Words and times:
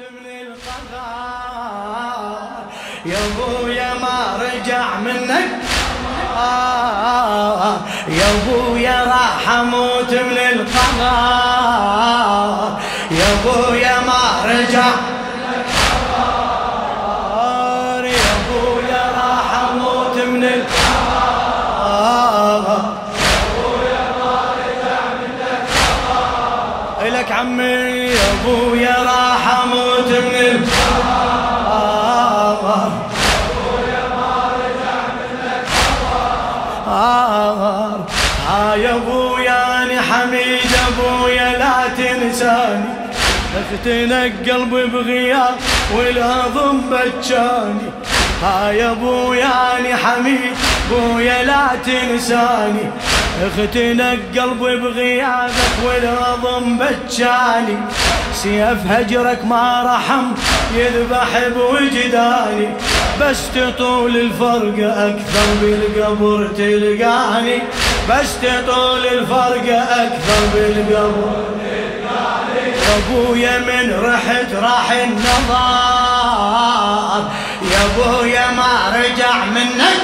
من 0.00 0.26
القضاء 0.42 1.90
يا 3.06 3.18
أبويا 3.26 3.94
ما 3.94 4.18
رجع 4.40 4.86
منك. 5.00 5.48
يا 8.08 8.28
أبويا 8.30 9.04
راح 9.04 9.50
أموت 9.50 10.12
من 10.12 10.38
القضاء. 10.52 11.60
يا 13.10 13.26
أبويا 13.32 14.00
ما 14.00 14.22
رجع. 14.44 14.88
يا 18.90 19.04
راح 19.16 19.48
أموت 19.70 20.16
من 20.16 20.44
القضاء. 20.44 20.90
لك 27.10 27.32
عمي 27.32 27.64
يا 27.64 28.26
أبويا 28.32 28.96
راح 29.02 29.29
من 30.20 30.34
الحار 30.36 31.10
ها 38.48 38.74
يا 38.74 38.94
ابويا 38.94 39.82
أنا 39.82 40.00
حميد 40.02 40.70
ابويا 40.88 41.58
لا 41.58 41.88
تنساني 41.98 42.84
اختنق 43.60 44.32
قلبي 44.52 44.86
بغياب 44.86 45.54
والهضم 45.96 46.80
بجاني 46.90 47.90
ها 48.42 48.70
يا 48.70 48.90
ابويا 48.90 49.78
أنا 49.78 49.96
حميد 49.96 50.56
ابويا 50.90 51.42
لا 51.42 51.66
تنساني 51.86 52.90
اختنق 53.42 54.18
قلبي 54.36 54.76
بغيابك 54.76 55.74
والهضم 55.86 56.78
بجاني. 56.78 57.78
سيف 58.34 58.86
هجرك 58.88 59.44
ما 59.44 59.82
رحم 59.86 60.26
يذبح 60.74 61.48
بوجداني. 61.48 62.68
بس 63.20 63.40
تطول 63.54 64.16
الفرق 64.16 64.78
أكثر 64.96 65.48
بالقبر 65.60 66.46
تلقاني. 66.56 67.58
بس 68.10 68.30
تطول 68.42 69.06
الفرق 69.06 69.66
أكثر 69.90 70.40
بالقبر 70.54 71.44
تلقاني. 71.60 72.68
أبويا 72.96 73.58
من 73.58 73.86
رحت 74.04 74.50
راح 74.54 74.90
النظار 74.92 76.40
يا 77.72 77.80
أبويا 77.86 78.46
ما 78.50 78.72
رجع 78.96 79.44
منك. 79.44 80.00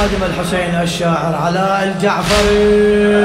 لخادم 0.00 0.24
الحسين 0.24 0.74
الشاعر 0.82 1.34
علاء 1.46 1.84
الجعفري. 1.84 3.20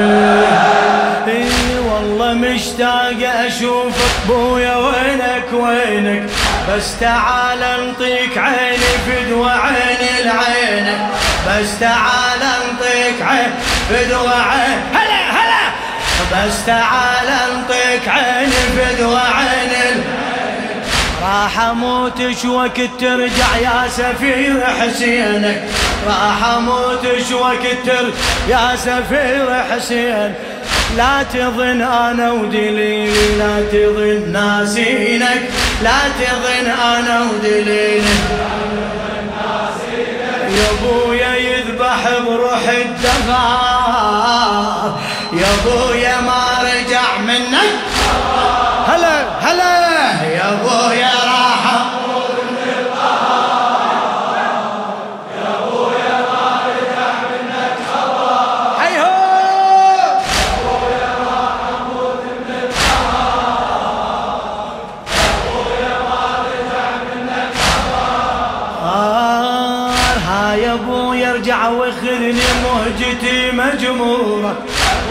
والله 1.89 2.33
مشتاق 2.33 3.45
اشوفك 3.47 4.13
بويا 4.27 4.75
وينك 4.75 5.53
وينك 5.53 6.29
بس 6.69 6.99
تعال 6.99 7.63
أنطيك 7.63 8.37
عيني 8.37 8.93
فدوى 9.07 9.51
عيني 9.51 10.23
لعينك 10.25 10.99
بس 11.47 11.79
تعال 11.79 12.41
أنطيك 12.41 13.21
عين 13.21 13.51
فدوى 13.89 14.33
عين 14.33 14.79
هلا 14.93 15.21
هلا 15.37 15.65
بس 16.31 16.65
تعال 16.65 17.27
أنطيك 17.27 18.07
عيني 18.07 18.51
فدوى 18.51 19.21
عيني 19.35 19.74
راح 21.35 21.59
أموت 21.59 22.45
وقت 22.45 22.81
ترجع 22.99 23.57
يا 23.61 23.87
سفير 23.89 24.65
حسينك 24.79 25.63
راح 26.07 26.43
أموت 26.57 27.05
وقت 27.33 27.65
ترجع 27.85 28.15
يا 28.49 28.75
سفير 28.75 29.63
حسين. 29.71 30.33
لا 30.97 31.23
تظن 31.33 31.81
أنا 31.81 32.31
ودليلي 32.31 33.37
لا 33.37 33.61
تظن 33.71 34.31
ناسينك. 34.31 35.41
لا 35.83 35.99
تظن 36.19 36.67
أنا 36.67 37.21
ودليلي 37.21 38.01
يا 40.57 40.67
ابويا 40.71 41.33
يذبح 41.35 42.01
بروح 42.27 42.63
الدغار 42.83 44.09
يا 45.33 45.47
ابويا 45.55 46.04
ارجع 71.35 71.67
واخذني 71.67 72.33
مهجتي 72.63 73.51
مجمورة 73.51 74.55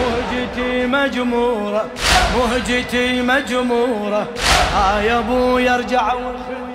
مهجتي 0.01 0.85
مجمورة 0.85 1.85
مهجتي 2.37 3.21
مجمورة. 3.21 4.27
ها 4.75 5.01
يا 5.01 5.75
ارجع 5.75 6.13
واخذني 6.13 6.73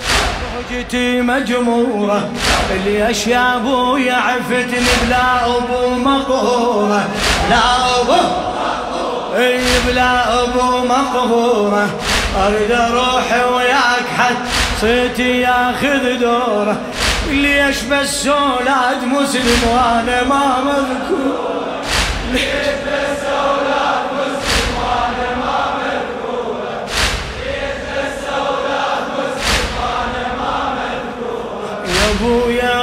مهجتي 0.54 1.20
مجمورة. 1.20 2.30
ليش 2.84 3.26
يا 3.26 3.56
ابويا 3.56 4.14
عفتني 4.14 4.90
بلا 5.02 5.46
أبو 5.46 5.88
مقهورة 5.96 7.08
لا 7.50 8.00
أبو 8.00 8.20
إي 9.36 9.60
بلا 9.86 10.42
أبو 10.42 10.84
مقهورة. 10.88 11.88
أريد 12.46 12.72
أروح 12.72 13.52
وياك 13.52 14.06
حد 14.18 14.36
صيتي 14.80 15.40
ياخذ 15.40 16.20
دورة. 16.20 16.76
ليش 17.30 17.82
بس 17.82 18.26
أولاد 18.26 19.04
مسلم 19.04 19.60
وأنا 19.72 20.24
ما 20.24 20.58
مذكور؟ 20.64 21.62
ليش 22.32 22.66
بس 22.86 23.22
أولاد 23.24 24.04
مسلم 24.14 24.74
وأنا 24.78 25.28
ما 25.40 25.58
مذكور 25.76 26.56
ليش 27.46 27.78
بس 27.92 28.18
أولاد 28.36 29.04
مسلم 29.18 29.68
وأنا 29.80 30.26
ما 30.40 30.56
مذكور 30.74 31.62
يا 31.88 32.04
ابويا 32.10 32.80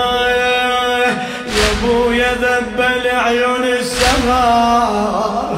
يا 1.48 1.68
ابويا 1.84 2.32
ذبل 2.34 3.08
عيون 3.08 3.64
السماء. 3.64 5.58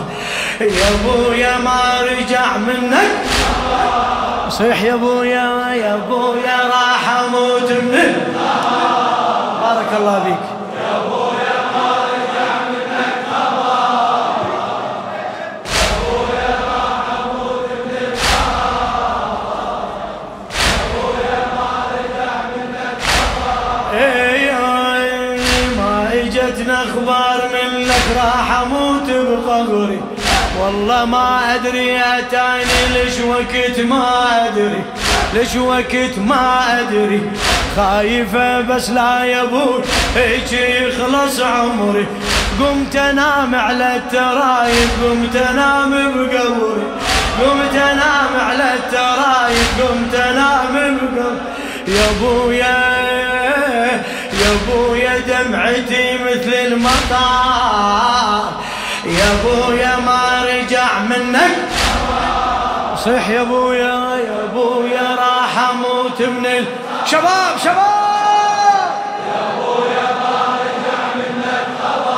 يا 0.62 0.90
ابويا 0.90 1.58
ما 1.58 1.82
رجع 2.02 2.58
منك. 2.58 3.12
صيح 4.50 4.82
يا 4.84 4.94
ابويا 4.94 5.74
يا 5.76 5.94
ابويا 5.96 6.58
راح 6.68 7.10
أموت 7.10 7.72
من 7.72 8.39
بارك 9.69 9.94
الله 10.00 10.24
فيك. 10.24 10.44
إي 23.94 24.50
إي 24.50 25.68
ما 25.78 26.09
إجتنا 26.13 26.84
أخبار 26.84 27.41
منك 27.53 28.05
راح 28.17 28.61
أموت 28.61 29.09
بقبري 29.09 30.02
والله 30.61 31.05
ما 31.05 31.55
أدري 31.55 31.99
اتاني 31.99 32.79
ليش 32.94 33.20
وقت 33.20 33.79
ما 33.79 34.47
أدري. 34.47 34.84
ليش 35.34 35.55
وقت 35.55 36.17
ما 36.17 36.79
أدري 36.79 37.22
خايفة 37.76 38.61
بس 38.61 38.90
لا 38.90 39.23
يا 39.23 39.43
أبوي 39.43 39.84
هيك 40.16 40.53
يخلص 40.53 41.40
عمري. 41.40 42.08
قمت 42.59 42.96
أنام 42.96 43.55
على 43.55 43.96
الترايب 43.96 44.90
قمت 45.03 45.35
أنام 45.35 45.91
بقبري 45.91 46.84
قمت 47.41 47.76
أنام 47.76 48.40
على 48.49 48.73
الترايب 48.73 49.67
قمت 49.79 50.16
أنام 50.16 50.97
بقبري 50.97 51.37
يا 51.87 52.05
أبويا 52.09 52.78
يا 54.41 54.49
أبويا 54.58 55.20
دمعتي 55.20 56.17
مثل 56.23 56.53
المطار. 56.53 58.43
يا 59.05 59.32
أبويا 59.34 59.96
ما 60.05 60.22
رجع 60.46 60.99
منك. 61.09 61.58
صيح 63.03 63.29
يا 63.29 63.41
أبويا. 63.41 64.09
من 66.22 66.46
الشباب 66.46 67.58
شباب! 67.64 67.80
يا 69.28 69.32
ما 69.32 69.38
خبر 69.56 69.88
يا 69.96 70.00
ابويا 70.00 70.08
راح 70.92 71.16
من 71.16 71.44
الخبر 71.46 72.10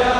يا 0.00 0.14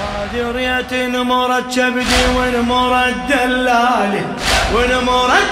ما 0.00 0.26
دريت 0.34 0.92
ان 0.92 1.16
كبدي 1.70 1.70
شبدي 1.70 2.22
مرد 2.68 3.16
دلالي 3.28 4.24
ونمرت 4.74 5.50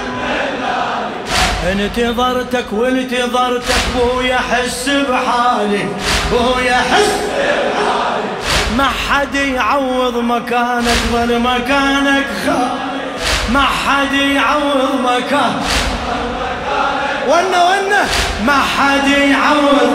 انتظرتك 1.72 2.72
وانتظرتك 2.72 3.82
بويا 3.96 4.38
حس 4.38 4.88
بحالي 4.88 5.84
بويا 6.32 6.76
حس 6.76 7.12
بحالي. 7.28 8.28
ما 8.76 8.88
حد 9.08 9.34
يعوض 9.34 10.16
مكانك 10.16 10.98
ظل 11.12 11.38
مكانك 11.38 12.26
خالي. 12.46 12.88
ما 13.52 13.62
حد 13.62 14.12
يعوض 14.12 15.00
مكان 15.04 15.60
ونا 17.28 17.64
ونا 17.64 18.06
ما 18.46 18.58
حد 18.76 19.08
يعوض 19.08 19.92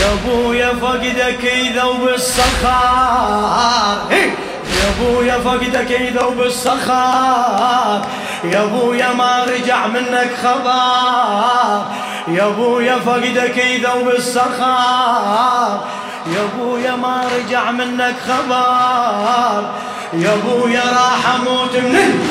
يا 0.00 0.12
ابويا 0.12 0.74
فقدك 0.82 1.44
يذوب 1.44 2.08
الصخار 2.08 3.98
يا 4.82 4.88
أبويا 4.98 5.38
فقدك 5.38 5.90
يذوب 5.90 6.40
الصخار 6.40 8.06
يا 8.44 8.62
أبويا 8.62 9.12
ما 9.12 9.44
رجع 9.44 9.86
منك 9.86 10.30
خبر 10.42 11.86
يا 12.28 12.46
أبويا 12.46 12.98
فقدك 12.98 13.56
يذوب 13.56 14.08
الصخار 14.08 15.84
يا 16.26 16.40
أبويا 16.54 16.96
ما 16.96 17.24
رجع 17.36 17.70
منك 17.70 18.14
خبر 18.28 19.70
يا 20.12 20.34
أبويا 20.34 20.82
راح 20.84 21.34
أموت 21.34 21.76
من 21.76 22.28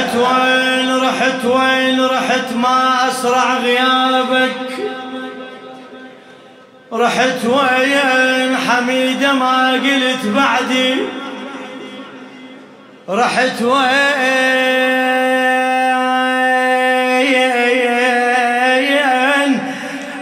رحت 0.00 0.16
وين 0.16 0.96
رحت 0.96 1.44
وين 1.44 2.00
رحت 2.00 2.52
ما 2.56 3.08
أسرع 3.08 3.58
غيابك. 3.58 4.50
رحت 6.92 7.44
وين 7.44 8.56
حميدة 8.56 9.32
ما 9.32 9.72
قلت 9.72 10.26
بعدي. 10.26 10.94
رحت 13.08 13.62
وين 13.62 13.80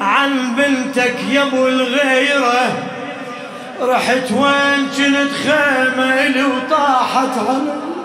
عن 0.00 0.54
بنتك 0.56 1.16
يا 1.30 1.42
أبو 1.42 1.68
الغيرة. 1.68 2.72
رحت 3.80 4.32
وين 4.32 4.88
كنت 4.96 5.30
خيمة 5.44 6.46
وطاحت 6.48 7.38
على 7.48 7.97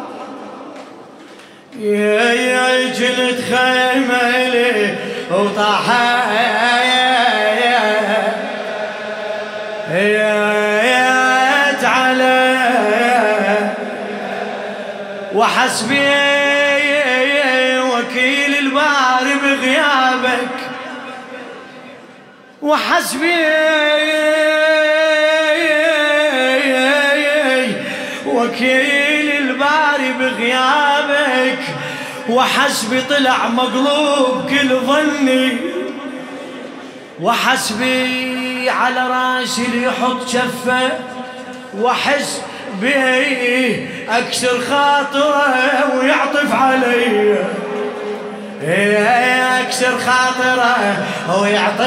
يا 1.80 2.34
يا 2.34 2.94
جلد 2.94 3.42
خيمة 3.50 4.48
لي 4.48 4.96
وطاحت 5.32 6.24
على 11.84 12.64
وحسبي 15.36 16.10
وكيل 17.80 18.56
البار 18.60 19.26
بغيابك 19.44 20.58
وحسبي 22.62 23.34
وكيل 28.26 29.03
وحسبي 32.30 33.02
طلع 33.02 33.48
مقلوب 33.48 34.50
كل 34.50 34.70
ظني. 34.70 35.58
وحسبي 37.22 38.70
على 38.70 39.08
راسي 39.08 39.66
اللي 39.66 39.84
يحط 39.84 40.28
شفة. 40.28 40.90
وحس 41.80 42.42
بيه 42.82 43.88
أكسر 44.10 44.60
خاطره 44.70 45.98
ويعطف 45.98 46.54
علي. 46.54 47.38
أكسر 49.62 49.98
خاطره 49.98 50.98
ويعطف 51.42 51.84